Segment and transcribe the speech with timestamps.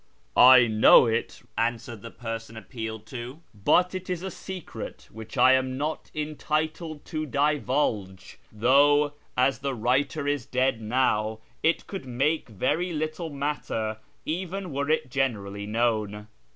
[0.55, 5.51] "I know it," answered the person appealed to," but it is a secret which I
[5.53, 12.49] am not entitled to divulge, though, as the writer is dead now, it could make
[12.49, 16.25] very little matter even were it generally known.